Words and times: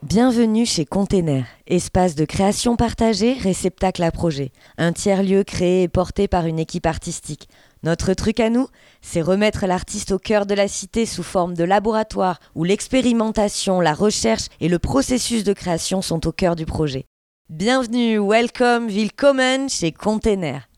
Bienvenue 0.03 0.67
chez 0.67 0.85
Container, 0.85 1.47
espace 1.67 2.15
de 2.15 2.25
création 2.25 2.77
partagée, 2.77 3.33
réceptacle 3.35 4.03
à 4.03 4.11
projet. 4.11 4.51
Un 4.79 4.93
tiers-lieu 4.93 5.45
créé 5.45 5.85
et 5.85 5.89
porté 5.89 6.29
par 6.29 6.47
une 6.47 6.59
équipe 6.59 6.87
artistique. 6.87 7.49
Notre 7.83 8.15
truc 8.15 8.41
à 8.41 8.49
nous, 8.51 8.69
c'est 9.01 9.23
remettre 9.23 9.67
l'artiste 9.67 10.13
au 10.13 10.19
cœur 10.19 10.47
de 10.47 10.55
la 10.55 10.69
cité 10.69 11.07
sous 11.07 11.23
forme 11.23 11.55
de 11.55 11.65
laboratoire 11.65 12.41
où 12.55 12.65
l'expérimentation, 12.65 13.81
la 13.81 13.95
recherche 13.95 14.49
et 14.61 14.69
le 14.69 14.79
processus 14.79 15.45
de 15.45 15.53
création 15.53 16.03
sont 16.03 16.27
au 16.27 16.33
cœur 16.33 16.57
du 16.57 16.67
projet. 16.67 17.07
Bienvenue, 17.49 18.19
welcome, 18.19 18.89
willkommen 18.89 19.69
chez 19.69 19.93
Container. 19.93 20.69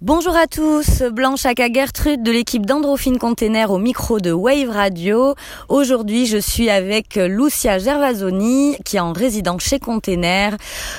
Bonjour 0.00 0.36
à 0.36 0.46
tous, 0.46 1.02
Blanche 1.10 1.44
Aka 1.44 1.72
Gertrude 1.72 2.22
de 2.22 2.30
l'équipe 2.30 2.64
d'Androphine 2.64 3.18
Container 3.18 3.72
au 3.72 3.78
micro 3.78 4.20
de 4.20 4.30
Wave 4.30 4.70
Radio. 4.70 5.34
Aujourd'hui, 5.68 6.26
je 6.26 6.38
suis 6.38 6.70
avec 6.70 7.16
Lucia 7.16 7.80
Gervasoni 7.80 8.76
qui 8.84 8.98
est 8.98 9.00
en 9.00 9.12
résidence 9.12 9.62
chez 9.62 9.80
Container 9.80 10.56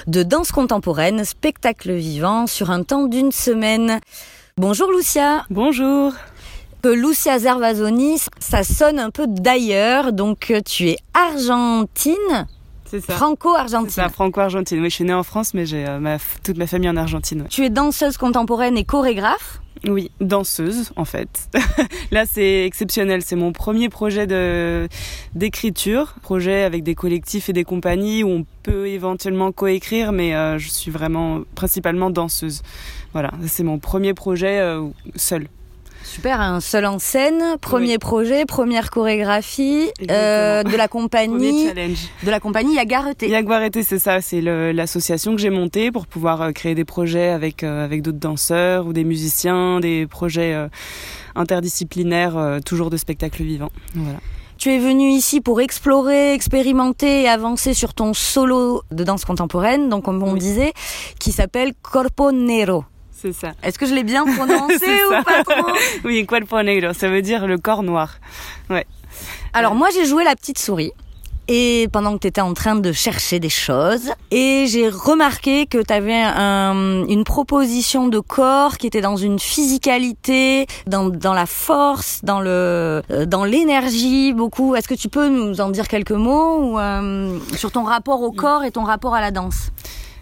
de 0.07 0.21
danse 0.21 0.51
contemporaine, 0.51 1.23
spectacle 1.23 1.93
vivant 1.93 2.45
sur 2.45 2.71
un 2.71 2.83
temps 2.83 3.05
d'une 3.05 3.31
semaine. 3.31 4.01
Bonjour 4.57 4.91
Lucia. 4.91 5.45
Bonjour. 5.49 6.11
Que 6.83 6.89
Lucia 6.89 7.37
Gervasoni, 7.37 8.19
ça 8.39 8.65
sonne 8.65 8.99
un 8.99 9.11
peu 9.11 9.27
d'ailleurs, 9.27 10.11
donc 10.11 10.53
tu 10.65 10.89
es 10.89 10.97
argentine 11.13 12.47
c'est 12.89 13.01
ça. 13.01 13.13
Franco-argentine. 13.13 13.89
C'est 13.89 14.01
ça, 14.01 14.09
franco-argentine. 14.09 14.79
Oui, 14.81 14.89
je 14.89 14.95
suis 14.95 15.03
née 15.03 15.13
en 15.13 15.23
France, 15.23 15.53
mais 15.53 15.65
j'ai 15.65 15.85
euh, 15.87 15.99
ma, 15.99 16.17
toute 16.43 16.57
ma 16.57 16.67
famille 16.67 16.89
en 16.89 16.97
Argentine. 16.97 17.45
Tu 17.49 17.63
es 17.63 17.69
danseuse 17.69 18.17
contemporaine 18.17 18.77
et 18.77 18.83
chorégraphe? 18.83 19.61
Oui, 19.87 20.11
danseuse 20.19 20.91
en 20.97 21.05
fait. 21.05 21.49
Là, 22.11 22.25
c'est 22.25 22.65
exceptionnel. 22.65 23.21
C'est 23.21 23.37
mon 23.37 23.53
premier 23.53 23.87
projet 23.87 24.27
de 24.27 24.89
d'écriture, 25.35 26.15
projet 26.21 26.63
avec 26.63 26.83
des 26.83 26.95
collectifs 26.95 27.47
et 27.47 27.53
des 27.53 27.63
compagnies 27.63 28.23
où 28.23 28.29
on 28.29 28.45
peut 28.63 28.87
éventuellement 28.87 29.51
coécrire, 29.51 30.11
mais 30.11 30.35
euh, 30.35 30.57
je 30.57 30.67
suis 30.69 30.91
vraiment 30.91 31.41
principalement 31.55 32.09
danseuse. 32.09 32.61
Voilà, 33.13 33.31
c'est 33.47 33.63
mon 33.63 33.79
premier 33.79 34.13
projet 34.13 34.59
euh, 34.59 34.87
seul. 35.15 35.47
Super, 36.03 36.41
un 36.41 36.59
seul 36.59 36.85
en 36.85 36.99
scène, 36.99 37.57
premier 37.61 37.97
projet, 37.97 38.45
première 38.45 38.89
chorégraphie 38.89 39.89
euh, 40.09 40.63
de 40.63 40.75
la 40.75 40.87
compagnie. 40.87 41.67
De 42.23 42.31
la 42.31 42.39
compagnie 42.39 42.75
Yagareté. 42.75 43.29
Yagareté, 43.29 43.83
c'est 43.83 43.99
ça, 43.99 44.21
c'est 44.21 44.41
l'association 44.41 45.35
que 45.35 45.41
j'ai 45.41 45.49
montée 45.49 45.91
pour 45.91 46.07
pouvoir 46.07 46.41
euh, 46.41 46.51
créer 46.51 46.75
des 46.75 46.85
projets 46.85 47.29
avec 47.29 47.63
euh, 47.63 47.85
avec 47.85 48.01
d'autres 48.01 48.17
danseurs 48.17 48.87
ou 48.87 48.93
des 48.93 49.03
musiciens, 49.03 49.79
des 49.79 50.07
projets 50.07 50.55
interdisciplinaires, 51.35 52.59
toujours 52.65 52.89
de 52.89 52.97
spectacles 52.97 53.43
vivants. 53.43 53.71
Voilà. 53.93 54.19
Tu 54.57 54.71
es 54.71 54.79
venu 54.79 55.09
ici 55.09 55.39
pour 55.39 55.61
explorer, 55.61 56.33
expérimenter 56.33 57.23
et 57.23 57.29
avancer 57.29 57.73
sur 57.73 57.93
ton 57.93 58.13
solo 58.13 58.83
de 58.91 59.05
danse 59.05 59.23
contemporaine, 59.23 59.87
donc 59.87 60.03
comme 60.03 60.21
on 60.21 60.33
disait, 60.33 60.73
qui 61.17 61.31
s'appelle 61.31 61.71
Corpo 61.81 62.33
Nero. 62.33 62.83
C'est 63.21 63.33
ça. 63.33 63.51
Est-ce 63.63 63.77
que 63.77 63.85
je 63.85 63.93
l'ai 63.93 64.03
bien 64.03 64.25
prononcé 64.25 65.03
ou 65.09 65.23
pas 65.23 65.43
trop 65.43 65.71
Oui, 66.05 66.25
cuerpo 66.25 66.61
negro, 66.61 66.93
ça 66.93 67.09
veut 67.09 67.21
dire 67.21 67.47
le 67.47 67.57
corps 67.57 67.83
noir. 67.83 68.15
Ouais. 68.69 68.85
Alors 69.53 69.75
moi 69.75 69.89
j'ai 69.93 70.05
joué 70.05 70.23
la 70.23 70.35
petite 70.35 70.59
souris 70.59 70.93
et 71.49 71.89
pendant 71.91 72.13
que 72.13 72.19
tu 72.19 72.27
étais 72.27 72.41
en 72.41 72.53
train 72.53 72.75
de 72.75 72.91
chercher 72.91 73.39
des 73.39 73.49
choses 73.49 74.11
et 74.29 74.67
j'ai 74.67 74.87
remarqué 74.87 75.65
que 75.65 75.79
tu 75.79 75.91
avais 75.91 76.21
un, 76.21 77.05
une 77.07 77.23
proposition 77.23 78.07
de 78.07 78.19
corps 78.19 78.77
qui 78.77 78.85
était 78.85 79.01
dans 79.01 79.17
une 79.17 79.39
physicalité, 79.39 80.67
dans, 80.85 81.09
dans 81.09 81.33
la 81.33 81.47
force, 81.47 82.19
dans 82.23 82.39
le 82.39 83.01
euh, 83.09 83.25
dans 83.25 83.45
l'énergie 83.45 84.31
beaucoup. 84.31 84.75
Est-ce 84.75 84.87
que 84.87 84.93
tu 84.93 85.09
peux 85.09 85.27
nous 85.27 85.59
en 85.59 85.69
dire 85.71 85.87
quelques 85.87 86.11
mots 86.11 86.59
ou, 86.59 86.79
euh, 86.79 87.37
sur 87.57 87.71
ton 87.71 87.83
rapport 87.83 88.21
au 88.21 88.31
corps 88.31 88.63
et 88.63 88.71
ton 88.71 88.83
rapport 88.83 89.15
à 89.15 89.21
la 89.21 89.31
danse? 89.31 89.71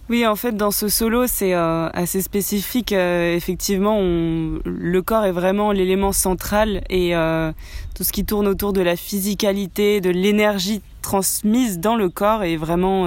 Oui, 0.10 0.26
en 0.26 0.38
fait, 0.38 0.56
dans 0.56 0.72
ce 0.72 0.88
solo, 0.88 1.28
c'est 1.28 1.54
euh, 1.54 1.90
assez 1.90 2.22
spécifique. 2.22 2.94
Euh, 2.94 3.36
effectivement, 3.36 3.98
on, 4.00 4.62
le 4.64 5.02
corps 5.02 5.26
est 5.26 5.34
vraiment 5.34 5.74
l'élément 5.74 6.14
central 6.14 6.82
et 6.90 7.14
euh, 7.14 7.52
tout 7.94 8.06
ce 8.06 8.14
qui 8.14 8.24
tourne 8.24 8.48
autour 8.48 8.72
de 8.72 8.80
la 8.80 8.96
physicalité, 8.96 10.00
de 10.00 10.10
l'énergie 10.10 10.82
transmise 11.02 11.80
dans 11.80 11.96
le 11.96 12.10
corps 12.10 12.44
est 12.44 12.58
vraiment 12.58 13.06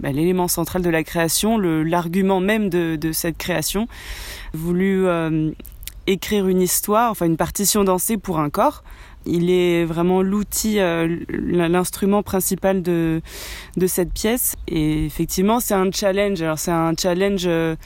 bah, 0.00 0.12
l'élément 0.12 0.48
central 0.48 0.82
de 0.82 0.90
la 0.90 1.02
création, 1.02 1.56
l'argument 1.56 2.40
même 2.40 2.68
de, 2.68 2.96
de, 2.96 3.12
cette 3.12 3.38
création. 3.38 3.88
Voulu 4.52 5.06
écrire 6.10 6.48
une 6.48 6.60
histoire, 6.60 7.10
enfin 7.10 7.26
une 7.26 7.36
partition 7.36 7.84
dansée 7.84 8.16
pour 8.16 8.38
un 8.40 8.50
corps 8.50 8.82
il 9.28 9.50
est 9.50 9.84
vraiment 9.84 10.22
l'outil, 10.22 10.80
euh, 10.80 11.18
l'instrument 11.28 12.22
principal 12.22 12.82
de, 12.82 13.20
de 13.76 13.86
cette 13.86 14.12
pièce. 14.12 14.56
Et 14.66 15.04
effectivement, 15.04 15.60
c'est 15.60 15.74
un 15.74 15.90
challenge. 15.92 16.40
Alors 16.42 16.58
c'est 16.58 16.70
un 16.70 16.94
challenge 16.96 17.44
euh, 17.46 17.76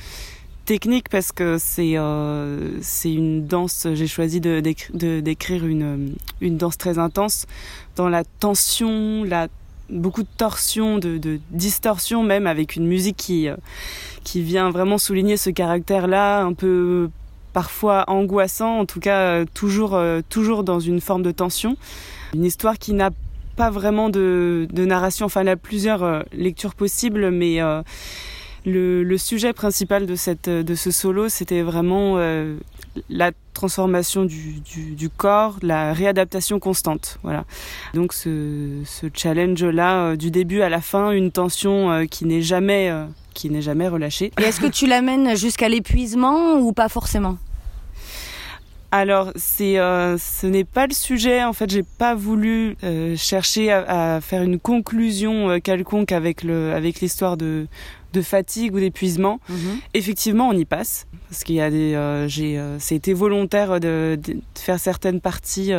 technique 0.65 1.09
parce 1.09 1.33
que 1.33 1.57
c'est 1.59 1.97
euh, 1.97 2.79
c'est 2.81 3.13
une 3.13 3.47
danse. 3.47 3.89
J'ai 3.93 4.07
choisi 4.07 4.41
de 4.41 4.61
d'écrire 4.61 5.67
une 5.67 6.15
une 6.41 6.57
danse 6.57 6.79
très 6.79 6.99
intense 6.99 7.47
dans 7.97 8.09
la 8.09 8.25
tension, 8.25 9.25
la 9.25 9.49
beaucoup 9.91 10.23
de 10.23 10.29
torsion, 10.39 10.97
de, 10.99 11.19
de 11.19 11.39
distorsion 11.51 12.23
même 12.23 12.47
avec 12.47 12.77
une 12.77 12.87
musique 12.87 13.17
qui 13.17 13.49
qui 14.25 14.43
vient 14.43 14.71
vraiment 14.71 14.97
souligner 14.97 15.37
ce 15.37 15.51
caractère-là 15.51 16.43
un 16.43 16.55
peu 16.55 17.11
parfois 17.53 18.05
angoissant, 18.09 18.79
en 18.79 18.87
tout 18.87 19.01
cas 19.01 19.19
euh, 19.19 19.45
toujours, 19.55 19.95
euh, 19.95 20.21
toujours 20.29 20.65
dans 20.65 20.81
une 20.81 21.01
forme 21.01 21.23
de 21.23 21.31
tension. 21.31 21.77
Une 22.35 22.45
histoire 22.45 22.79
qui 22.79 22.95
n'a 22.95 23.11
pas 23.57 23.71
vraiment 23.71 24.09
de, 24.09 24.67
narration, 24.73 25.27
enfin 25.27 25.43
elle 25.43 25.49
a 25.49 25.57
plusieurs 25.57 26.03
euh, 26.03 26.23
lectures 26.33 26.75
possibles, 26.75 27.31
mais 27.31 27.61
le, 28.65 29.17
sujet 29.17 29.53
principal 29.53 30.07
de, 30.07 30.15
cette, 30.15 30.49
de 30.49 30.75
ce 30.75 30.91
solo, 30.91 31.29
c'était 31.29 31.63
vraiment 31.63 32.19
la 33.09 33.33
transformation 33.55 34.25
du, 34.25 34.61
du, 34.61 35.09
corps, 35.09 35.57
la 35.63 35.93
réadaptation 35.93 36.59
constante. 36.59 37.19
Voilà. 37.23 37.45
Donc 37.95 38.13
ce, 38.13 38.81
ce 38.85 39.07
challenge-là, 39.13 40.17
du 40.17 40.31
début 40.31 40.63
à 40.63 40.69
la 40.69 40.81
fin, 40.81 41.11
une 41.11 41.31
tension 41.31 42.07
qui 42.07 42.25
n'est 42.25 42.43
jamais 42.43 42.93
qui 43.35 43.49
n'est 43.49 43.63
jamais 43.63 43.89
relâché. 43.89 44.31
Et 44.41 44.45
est-ce 44.45 44.61
que 44.61 44.67
tu 44.67 44.87
l'amènes 44.87 45.37
jusqu'à 45.37 45.69
l'épuisement 45.69 46.55
ou 46.59 46.73
pas 46.73 46.89
forcément? 46.89 47.39
Alors, 48.95 49.33
c'est, 49.37 49.79
euh, 49.79 50.19
ce 50.19 50.47
n'est 50.47 50.65
pas 50.65 50.87
le 50.87 50.93
sujet. 50.93 51.43
En 51.43 51.55
fait, 51.55 51.71
j'ai 51.71 51.83
pas 51.83 52.15
voulu 52.15 52.77
euh, 52.85 53.17
chercher 53.17 53.73
à, 53.73 54.21
faire 54.21 54.43
une 54.43 54.61
conclusion 54.61 55.49
euh, 55.49 55.59
quelconque 55.61 56.13
avec 56.13 56.43
le, 56.43 56.75
avec 56.75 57.01
l'histoire 57.01 57.39
de, 57.39 57.69
de 58.13 58.21
fatigue 58.21 58.75
ou 58.75 58.81
d'épuisement. 58.81 59.41
Mhm. 59.49 59.81
Effectivement, 59.95 60.49
on 60.51 60.53
y 60.53 60.67
passe 60.67 61.07
parce 61.31 61.43
qu'il 61.43 61.55
y 61.55 61.63
a 61.63 61.71
des, 61.71 62.27
j'ai, 62.29 62.63
c'est 62.79 62.97
été 62.97 63.15
volontaire 63.15 63.81
de, 63.81 64.19
de, 64.23 64.37
faire 64.55 64.79
certaines 64.79 65.23
parties 65.23 65.73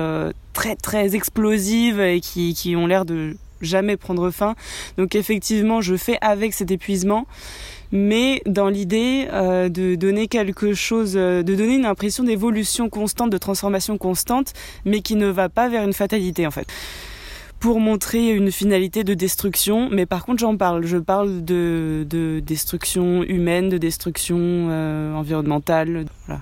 très 0.54 0.76
très 0.76 1.14
explosives 1.14 2.00
et 2.00 2.20
qui, 2.22 2.56
qui 2.56 2.76
ont 2.76 2.88
l'air 2.88 3.06
de 3.06 3.38
jamais 3.62 3.98
prendre 3.98 4.32
fin. 4.32 4.56
Donc 4.98 5.14
effectivement, 5.14 5.82
je 5.82 5.96
fais 5.96 6.18
avec 6.22 6.54
cet 6.54 6.72
épuisement, 6.72 7.28
mais 7.94 8.42
dans 8.48 8.70
l'idée 8.70 9.28
euh, 9.32 9.70
de 9.70 9.94
donner 9.94 10.28
quelque 10.28 10.74
chose, 10.74 11.14
euh, 11.16 11.44
de 11.44 11.54
donner 11.54 11.76
une 11.76 11.86
impression 11.86 12.24
d'évolution 12.24 12.90
constante, 12.90 13.30
de 13.30 13.38
transformation 13.38 14.00
constante, 14.00 14.54
mais 14.84 15.02
qui 15.02 15.16
ne 15.16 15.28
va 15.28 15.48
pas 15.48 15.70
vers 15.70 15.84
une 15.84 15.94
fatalité 15.94 16.46
en 16.48 16.52
fait 16.52 16.68
pour 17.60 17.80
montrer 17.80 18.32
une 18.32 18.52
finalité 18.52 19.06
de 19.06 19.14
destruction, 19.14 19.90
mais 19.90 20.06
par 20.06 20.26
contre 20.26 20.40
j'en 20.40 20.58
parle. 20.58 20.86
Je 20.86 20.98
parle 20.98 21.46
de, 21.46 22.06
de 22.10 22.42
destruction 22.42 23.24
humaine, 23.24 23.70
de 23.70 23.78
destruction 23.78 24.38
euh, 24.40 25.14
environnementale, 25.14 26.06
voilà, 26.26 26.42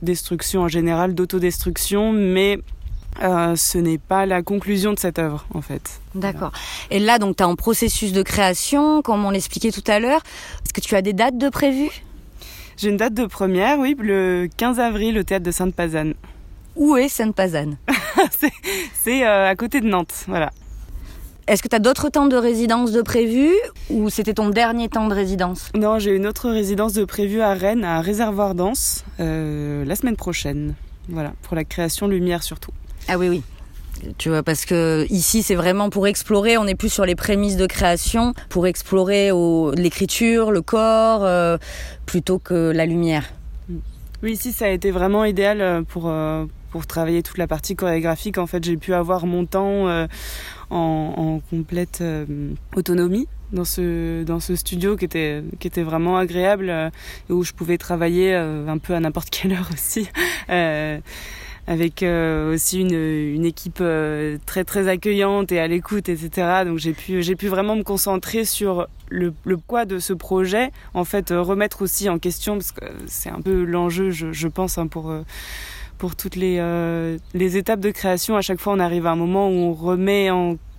destruction 0.00 0.62
en 0.62 0.68
général, 0.68 1.14
d'autodestruction, 1.14 2.12
mais 2.12 2.60
euh, 3.22 3.56
ce 3.56 3.78
n'est 3.78 3.98
pas 3.98 4.26
la 4.26 4.42
conclusion 4.42 4.92
de 4.92 4.98
cette 4.98 5.18
œuvre, 5.18 5.46
en 5.54 5.60
fait. 5.60 6.00
D'accord. 6.14 6.52
Et 6.90 6.98
là, 6.98 7.18
donc, 7.18 7.36
tu 7.36 7.42
es 7.42 7.46
en 7.46 7.56
processus 7.56 8.12
de 8.12 8.22
création, 8.22 9.02
comme 9.02 9.24
on 9.24 9.30
l'expliquait 9.30 9.72
tout 9.72 9.84
à 9.86 9.98
l'heure. 9.98 10.22
Est-ce 10.64 10.72
que 10.72 10.80
tu 10.80 10.94
as 10.94 11.02
des 11.02 11.12
dates 11.12 11.38
de 11.38 11.48
prévues? 11.48 12.02
J'ai 12.76 12.90
une 12.90 12.96
date 12.96 13.14
de 13.14 13.26
première, 13.26 13.78
oui, 13.78 13.96
le 13.98 14.48
15 14.56 14.78
avril 14.78 15.18
au 15.18 15.22
théâtre 15.24 15.44
de 15.44 15.50
Sainte-Pazanne. 15.50 16.14
Où 16.76 16.96
est 16.96 17.08
Sainte-Pazanne? 17.08 17.76
C'est 19.02 19.26
euh, 19.26 19.48
à 19.48 19.56
côté 19.56 19.80
de 19.80 19.86
Nantes, 19.86 20.24
voilà. 20.28 20.50
Est-ce 21.48 21.62
que 21.62 21.68
tu 21.68 21.74
as 21.74 21.80
d'autres 21.80 22.10
temps 22.10 22.26
de 22.26 22.36
résidence 22.36 22.92
de 22.92 23.00
prévu? 23.00 23.50
Ou 23.88 24.10
c'était 24.10 24.34
ton 24.34 24.50
dernier 24.50 24.88
temps 24.88 25.08
de 25.08 25.14
résidence? 25.14 25.70
Non, 25.74 25.98
j'ai 25.98 26.14
une 26.14 26.26
autre 26.26 26.50
résidence 26.50 26.92
de 26.92 27.04
prévu 27.04 27.40
à 27.40 27.54
Rennes, 27.54 27.84
à 27.84 28.02
Réservoir 28.02 28.54
Danse, 28.54 29.04
euh, 29.18 29.84
la 29.84 29.96
semaine 29.96 30.16
prochaine. 30.16 30.74
Voilà, 31.08 31.32
pour 31.42 31.56
la 31.56 31.64
création 31.64 32.06
lumière 32.06 32.42
surtout. 32.42 32.70
Ah 33.08 33.18
oui, 33.18 33.28
oui. 33.28 33.42
Tu 34.16 34.28
vois, 34.28 34.42
parce 34.42 34.64
que 34.64 35.06
ici, 35.10 35.42
c'est 35.42 35.56
vraiment 35.56 35.90
pour 35.90 36.06
explorer. 36.06 36.56
On 36.56 36.66
est 36.66 36.76
plus 36.76 36.92
sur 36.92 37.04
les 37.04 37.16
prémices 37.16 37.56
de 37.56 37.66
création, 37.66 38.32
pour 38.48 38.66
explorer 38.66 39.30
l'écriture, 39.74 40.52
le 40.52 40.62
corps, 40.62 41.24
euh, 41.24 41.58
plutôt 42.06 42.38
que 42.38 42.70
la 42.70 42.86
lumière. 42.86 43.24
Oui, 44.22 44.36
si 44.36 44.52
ça 44.52 44.66
a 44.66 44.68
été 44.68 44.90
vraiment 44.90 45.24
idéal 45.24 45.84
pour 45.88 46.08
pour 46.70 46.86
travailler 46.86 47.22
toute 47.22 47.38
la 47.38 47.46
partie 47.46 47.76
chorégraphique. 47.76 48.38
En 48.38 48.46
fait, 48.46 48.62
j'ai 48.64 48.76
pu 48.76 48.94
avoir 48.94 49.26
mon 49.26 49.46
temps 49.46 49.88
euh, 49.88 50.06
en, 50.70 51.40
complète 51.50 52.00
euh, 52.00 52.26
autonomie 52.74 53.26
dans 53.52 53.64
ce 53.64 54.24
dans 54.24 54.40
ce 54.40 54.56
studio 54.56 54.96
qui 54.96 55.06
était 55.06 55.42
qui 55.58 55.66
était 55.66 55.82
vraiment 55.82 56.18
agréable 56.18 56.68
euh, 56.68 56.90
et 57.30 57.32
où 57.32 57.42
je 57.44 57.52
pouvais 57.52 57.78
travailler 57.78 58.34
un 58.34 58.76
peu 58.76 58.94
à 58.94 59.00
n'importe 59.00 59.30
quelle 59.34 59.52
heure 59.52 59.68
aussi 59.72 60.08
avec 61.68 62.02
aussi 62.02 62.80
une, 62.80 63.44
équipe 63.44 63.82
très 64.46 64.64
très 64.64 64.88
accueillante 64.88 65.52
et 65.52 65.60
à 65.60 65.68
l'écoute 65.68 66.08
etc 66.08 66.64
donc 66.64 66.78
j'ai 66.78 66.94
pu 66.94 67.20
pu 67.36 67.48
vraiment 67.48 67.76
me 67.76 67.82
concentrer 67.82 68.44
sur 68.44 68.88
le, 69.10 69.34
le 69.44 69.56
poids 69.58 69.84
de 69.84 69.98
ce 69.98 70.14
projet 70.14 70.70
en 70.94 71.04
fait 71.04 71.30
remettre 71.30 71.82
aussi 71.82 72.08
en 72.08 72.18
question 72.18 72.54
parce 72.54 72.72
que 72.72 72.86
c'est 73.06 73.30
un 73.30 73.40
peu 73.40 73.64
l'enjeu 73.64 74.10
je, 74.10 74.48
pense 74.48 74.78
hein, 74.78 74.86
pour 74.86 75.12
pour 75.98 76.16
toutes 76.16 76.36
les, 76.36 76.56
euh, 76.60 77.18
les 77.34 77.56
étapes 77.56 77.80
de 77.80 77.90
création. 77.90 78.36
À 78.36 78.40
chaque 78.40 78.60
fois, 78.60 78.72
on 78.72 78.78
arrive 78.78 79.06
à 79.06 79.10
un 79.10 79.16
moment 79.16 79.48
où 79.48 79.52
on 79.52 79.72
remet 79.72 80.30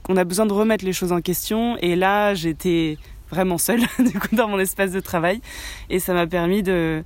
on 0.10 0.18
a 0.18 0.24
besoin 0.24 0.48
de 0.48 0.54
remettre 0.54 0.84
les 0.84 0.94
choses 0.94 1.12
en 1.12 1.22
question. 1.22 1.78
Et 1.78 1.96
là, 1.96 2.34
j'étais 2.34 2.98
vraiment 3.30 3.58
seule 3.58 3.82
du 4.00 4.20
coup 4.20 4.36
dans 4.36 4.48
mon 4.48 4.60
espace 4.60 4.92
de 4.92 5.00
travail 5.00 5.42
et 5.90 6.00
ça 6.00 6.14
m'a 6.14 6.28
permis 6.28 6.64
de 6.64 7.04